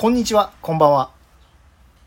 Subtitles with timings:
[0.00, 1.10] こんにちは、こんばんは。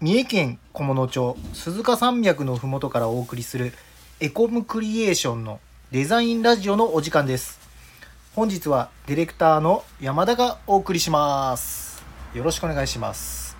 [0.01, 3.71] 三重県菰野町鈴鹿山脈のふもとからお送りする
[4.19, 5.59] エコムクリエーションの
[5.91, 7.59] デザインラジオのお時間です。
[8.35, 12.03] 本日はディレクターの山田がお送りします。
[12.33, 13.55] よろしくお願いします。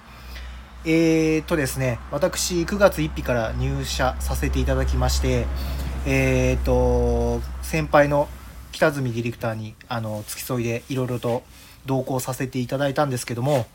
[0.84, 5.46] えー、っとですね、私9月1日から入社させていただきまして、
[6.08, 8.28] えー、っと、先輩の
[8.72, 11.44] 北住ディレクターにあの付き添いでいろいろと
[11.86, 13.66] 同行させていただいたんですけども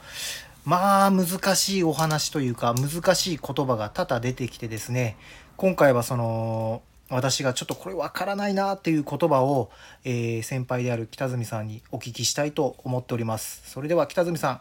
[0.69, 5.17] まあ難しいお話というか難しい言葉が多々出てきてですね。
[5.57, 9.71] 今回はその私がちょっとこれわからないなっていう言葉を、
[10.05, 13.63] えー先輩である北住さんにお聞きしたいと思っております。
[13.65, 14.61] それでは北住さん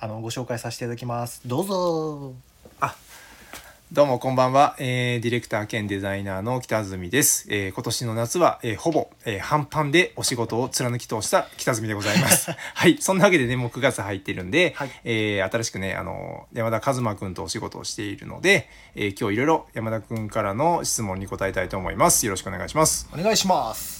[0.00, 1.42] あのご紹介させていただきます。
[1.44, 2.32] どうぞ。
[2.80, 2.94] あ
[3.90, 12.50] どうもこんばんは、えーディレクター兼デザイナーの北住です、えー今年の夏は、えーほぼ、えー半々でお仕事を貫き通した北住でございます。
[12.52, 14.90] はいそんなわけでねもう9月入ってるんで、はい。
[15.04, 22.26] えー新しくねあの山田和馬くんとお仕事をしているので、えー今日いろいろ山田くんからの質問に答えたいと思います。
[22.26, 23.08] よろしくお願いします。
[23.10, 23.97] お願いします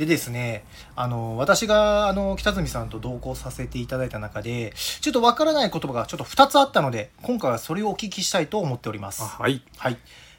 [0.00, 0.64] でですね
[0.96, 9.22] あの私があの北住さんと同行させていただいた中でちょっとわからない言葉がちょっと2つあったので今回はそれをお聞きしたいと思っております。
[9.22, 9.62] あはい。
[9.76, 9.98] はい。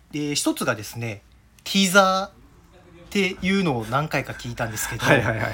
[0.09, 1.22] で一つがですね
[1.64, 5.52] ティザーっていうのを何回か聞いたんですけど、はいはいはい。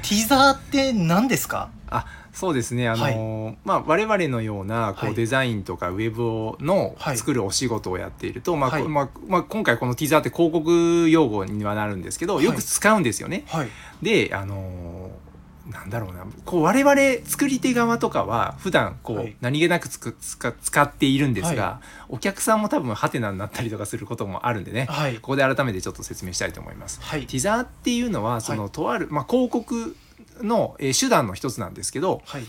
[0.00, 1.68] ティザーって何ですか？
[1.90, 2.88] あそうですね。
[2.88, 5.12] あのーまあ我々のようなこはい。
[5.12, 7.16] うデザインとかウェブをのはい。
[7.18, 8.82] 作るお仕事をやっていると、まあはい。
[8.82, 12.44] こまあまあ、今回このティザーって広告用語にはなるんですけどはい。
[12.44, 13.44] よく使うんですよね。
[13.48, 13.68] はい。
[14.02, 15.32] であのー
[15.70, 16.26] なんだろうな。
[16.44, 19.36] こう我々作り手側とかは普段こう、はい。
[19.40, 25.14] 何気なくつく使使っているんですが、はお客さんも多分ハテナになったりとかすることもあるんでね、はい。
[25.16, 27.00] ここで改めてちょっと説明したいと思います。
[27.00, 27.26] はい。
[27.26, 29.94] ティザーっていうのはその、はとある、まあ、広告
[30.40, 32.44] の、えー手段の一つなんですけどはい。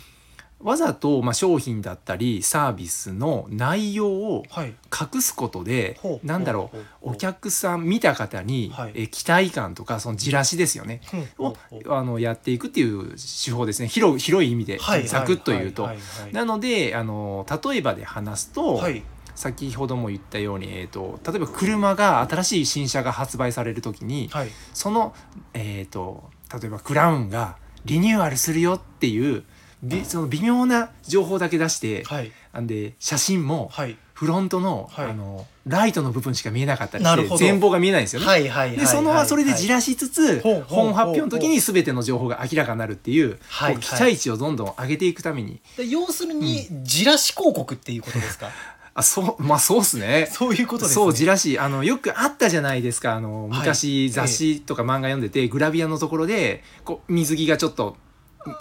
[0.59, 4.73] わざと、まあ、商品だったりサービスの内容をはい。
[5.13, 6.71] 隠すことでほうなんだろ
[7.03, 8.91] うお客さん見た方に、はい。
[8.95, 11.01] えー期待感とかそのじらしですよね。
[11.37, 11.55] を
[11.89, 13.89] あのやっていくっていう手法ですね。
[13.89, 15.83] 広広い意味で、はいざくっと言うと。
[15.83, 16.33] はいはい。
[16.33, 19.03] なのであの例えばで話すと、はい。
[19.35, 24.49] 先ほども言ったように、えー、と例えば車が新しい新車が発売される時に、はい。
[24.73, 25.13] その、
[25.53, 29.43] えー、と例えばクラウンがリニューアルするよっていう
[29.81, 32.31] びその微妙な情報だけ出して、はい。
[32.53, 33.97] なんで写真もはい。
[34.13, 35.09] フロントの,、はい。
[35.09, 37.37] あのライトの部分しか見えなかったりなるほど。
[37.37, 38.27] して前方が見えないんですよね。
[38.27, 43.73] はいはいはいでそのはいそれでじらしつつ、ほうほうほう本発表の時に全ての情報が明らかになるっていう,、はい。
[43.73, 45.59] こう期待値をどんどん上げていくために。
[45.75, 48.49] で要するにじらし広告っていうことですか？
[48.95, 50.27] あそうまあそうっすね。
[50.31, 50.93] そういうことですね。
[50.95, 53.15] そうじらしあのよくあったじゃないですか。
[53.15, 53.59] あのはい。
[53.59, 57.97] 昔、雑誌とか漫画読んでて、グラビアのところでこう水着がちょっと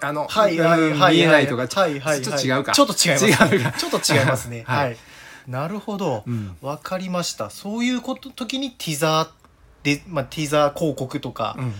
[0.00, 2.22] あの、はいはいうんはい見えないとか、はいはいはい。
[2.22, 2.72] ちょっと違うか。
[2.72, 4.64] ちょっと違いますちょっと違いますね。
[4.66, 4.96] は はいい。
[5.50, 6.22] なるほど。
[6.26, 6.56] うん。
[6.62, 7.50] わかりました。
[7.50, 9.28] そういうこと時にティザー
[9.82, 11.74] でまあティザー広告とかうん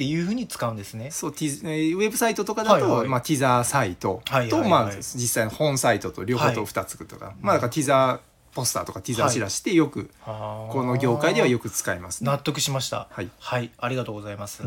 [0.00, 1.10] っていうふうに使うんですね。
[1.10, 3.08] そうティウェブサイトとかだと、はいはい。
[3.08, 4.70] まあ、ティザーサイトと、はいはいはい。
[4.70, 12.24] まあ、実際の本サイトと両方と2つとか、まあだからティザーポスターとかティザーチラシってよく、ここの業界ではよく使います。
[12.24, 12.30] ね。
[12.30, 13.08] 納得しました。
[13.10, 14.62] はい、ありがとうございます、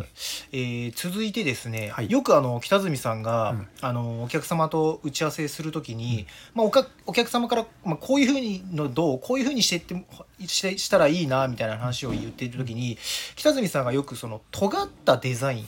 [0.51, 2.09] えー続いてですね、はい。
[2.09, 3.67] よくあの北住さんが、うん。
[3.81, 10.03] あのお客様と打ち合わせするときに、まあ、おかお客様から、まあ、こういうふうにのどうこういうふうにしてっても
[10.45, 12.97] してしたらいいなみたいな話を言っているときに
[13.35, 15.65] 北住さんがよくその尖ったデザインっ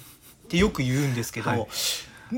[0.48, 1.68] てよく言うんですけど、はい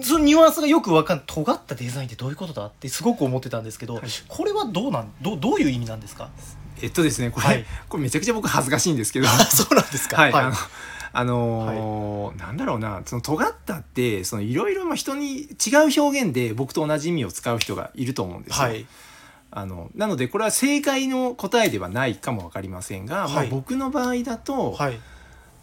[0.03, 4.03] そのニュアンスがよくわかん尖ったデザインってどういうことだってすごく思ってたんですけど、はい。
[4.28, 6.30] これはどうなんどうどういう意味なんですか？
[6.81, 7.66] えっとですねこれ,、はい。
[7.88, 9.28] これめちゃくちゃ僕恥ずかしいんですけど。
[9.50, 10.18] そうなんですか？
[10.18, 10.53] はい、あの
[11.14, 18.68] あのーなんだろうなその尖ったってそのいろいろまあ人に違う表現で僕と同じ意味を使う人がいると思うんですよ。
[18.68, 18.86] はい。
[19.50, 25.00] あのなのでこれは正解の答えではないかも分かりませんが、まあはい、僕の場合だと、はい。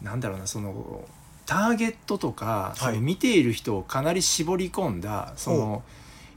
[0.01, 1.03] なんだろうなその
[1.45, 2.79] ターゲットとか、い。
[2.79, 5.83] その見ている人をかなり絞り込んだそほの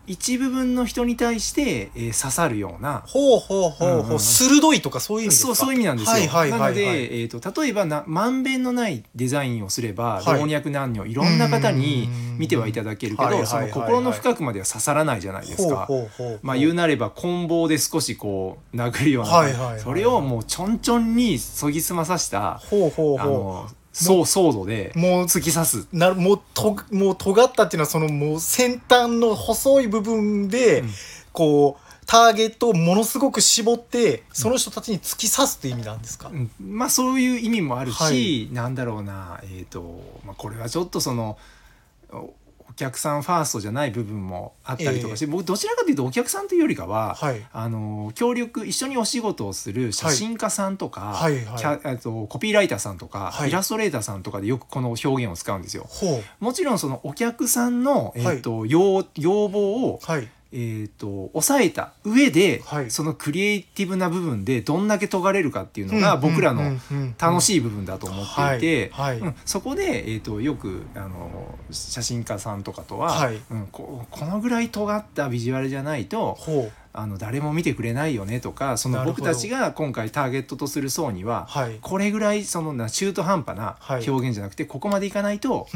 [0.06, 4.18] 一部分の人に対して、えー刺さるようなほうほうほうほう、うんうんうん。
[4.18, 5.46] 鋭いとかそういう意味ですか？
[5.48, 6.12] そうそういう意味なんですよ。
[6.12, 6.60] はいはいはいはい。
[6.60, 10.48] なので、えー、と例えばなまんべんのないデザインをすれば、はい。
[10.48, 15.86] 老若男女いろんな方に見てはいただけるけど、その心の深くまでは刺さらないじゃないですか。
[16.40, 23.68] まあ言うなれば棍棒で少しこう殴るような、はいはいはいそれをもうちょんちょんにそぎ澄まさしたほうほうほあの
[24.04, 25.88] そうソードでうもう突き刺す。
[25.92, 30.90] なもうともう尖ったっていうのはそのもう先端の細い部分で、うん。
[31.32, 36.50] こうターゲットをものすごく絞ってその人たちに突き刺すっていう意味なんですか、うん。
[36.58, 38.48] まあそういう意味もあるし、はい。
[38.52, 41.38] なんだろうなえっ、と、まあ、これはちょっとその
[42.78, 47.44] 客さんファーストじゃない部分もあったりとかして、僕どちらかというとお客さんというよりかは、はい。
[47.52, 51.98] あの協力一緒にお仕事をする写真家さんとか、はいはい。
[51.98, 53.48] とコピーライターさんとか、はい。
[53.48, 55.86] イラストレーターさんとかでよくこの表現を使うんですよ。
[55.88, 62.90] ほもちろんそのお客さんの、えっと要要望をうはいえー、と抑えた上で、はい。
[62.90, 66.78] そのクリエイティブな部分でどんだけ尖れるかっていうのが僕らの
[67.18, 69.28] 楽いしい部分だと思っていて、はいはい。
[69.28, 73.40] うんそこで、えー、とよくあの写真家さんとかとは、はい。
[73.50, 76.38] うん、ここのぐらい尖ったビジュアルじゃないと
[76.98, 81.78] あの誰も見てくれないよねとかその僕たちが今回ターゲットとする層には、はい。
[81.80, 84.08] これぐらいそのな中途半端なはい。
[84.08, 85.68] 表現じゃなくて、ここまでいかないと、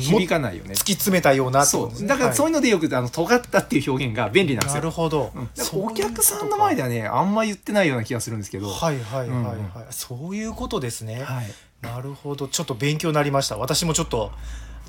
[0.00, 0.74] 響かないよね。
[0.74, 2.06] 突き詰めたようなそう。
[2.06, 4.84] だからそういうはのでよくあの尖ったっていう表現が便利なんですなよ。
[4.84, 5.48] るほど、うん。
[5.84, 9.70] お客さんの前ではねあんま言ってないような気がするんですけど、はいはいはいはい、うんうん。
[9.90, 11.46] そういうことですね、はい。
[11.82, 12.48] なるほど。
[12.48, 13.56] ちょっと勉強になりました。
[13.56, 14.32] 私もちょっと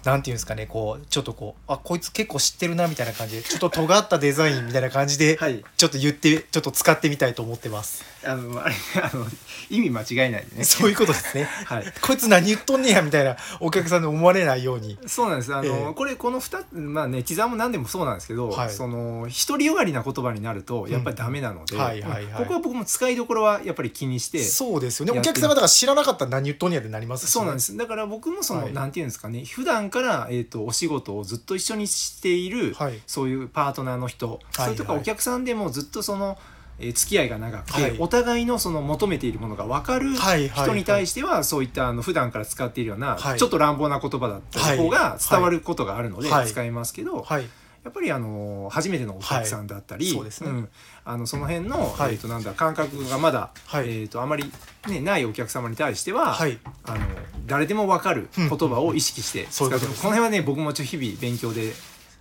[0.03, 5.63] なんていうんですかねこうちょっとこうあこいつ結構知ってるなみたいな感じでちょっと尖ったデザインみたいな感じで、はい。
[5.77, 8.03] ちょっと言ってちょっと使ってみたいと思ってます。
[8.25, 9.25] あのあれあの
[9.69, 10.63] 意味間違いないでね。
[10.63, 11.43] そういうことですね。
[11.65, 11.93] はい。
[12.01, 14.97] こいつ何言っとんねやみたいなお客さんに思われないように。
[15.07, 15.53] そうなんです。
[15.53, 15.93] あの、ええ。
[15.93, 18.69] これこの2まあね刻も何でもそうなんですけど、はい。
[18.69, 22.43] その独りよがりな言葉になるとやっぱりダメなので、うんはいはいはい。
[22.43, 25.17] ここは僕も使いどころはやっぱり気にしてそうですよね。
[25.17, 27.75] お客様だから知らなかったら何言っとんねやってなりますそうなんです。
[27.77, 28.73] だから僕もその、はい。
[28.73, 32.99] なんていうんですかね普段から、えー、とお仕事をずっと一緒にしている、はい。
[33.07, 36.37] そういうパートナーの人、はいそれとかはいお客さんでもずっとその、
[36.79, 37.95] えー付き合いが長くて、はい。
[37.99, 43.39] お互いのその求めているものが分かるはいはい人に対してはそういったあの普段から使っているような、はい。
[43.39, 46.47] ちょっと乱暴な言葉だったはい方が伝わることがあるのではい。
[46.47, 47.45] 使いますけど、はい。
[47.83, 50.15] やっぱりあの初めてのお客さんだったり、はい。
[50.15, 50.49] そうですね。
[50.49, 50.69] ん。
[51.05, 52.13] あのその辺の、はい。
[52.13, 53.85] えー、となんだ感覚がまだ、はい。
[53.85, 54.51] えー、とあまり、
[54.87, 56.59] ね、ないお客様に対しては、はい。
[56.83, 56.99] あの
[57.49, 61.73] 誰でも分かる言葉を意識して使ういうことですねこの辺はね僕もちょ日々勉強で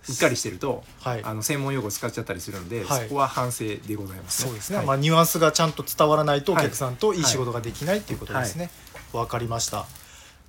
[0.07, 1.23] うっかりしてると、はい。
[1.23, 3.03] あの専門用語使っちゃったりするので、はい。
[3.03, 4.85] そこは反省でございます、そうですね、はい。
[4.85, 6.63] まあ、ニュアンスがちゃんと伝わらないとおはい。
[6.65, 7.19] 客さんとい。
[7.19, 8.71] い仕事ができないっていうことですね。
[9.13, 9.85] わ、かりました。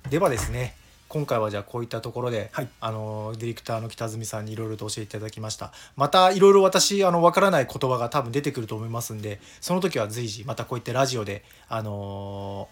[0.09, 0.75] ではですね
[1.09, 2.69] 今回はじゃあこういったところで、はい。
[2.79, 5.73] あのディレクターの北住さんにいろいろと教えていただきました。
[5.97, 12.69] またいろいろ私あのわからない言葉が多分出てくると思いますんでその時は随時またこういったラジオで、あの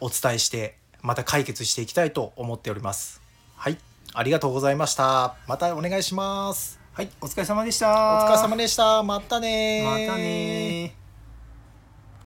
[0.00, 3.20] お伝えしてまた解決していきたいと思っております。
[3.56, 3.76] はい。
[4.14, 5.36] ありがとうございました。
[5.46, 6.80] またお願いします。
[6.94, 8.24] はい、お疲れ様でした。
[8.24, 9.02] お疲れ様でした。
[9.02, 11.03] またねまたね